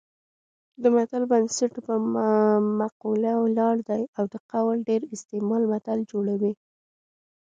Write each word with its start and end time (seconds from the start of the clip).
د 0.81 0.83
متل 0.95 1.23
بنسټ 1.31 1.71
پر 1.85 1.97
مقوله 2.79 3.31
ولاړ 3.43 3.75
دی 3.89 4.03
او 4.17 4.23
د 4.33 4.35
قول 4.51 4.77
ډېر 4.89 5.01
استعمال 5.15 5.61
متل 5.71 5.99
جوړوي 6.11 6.53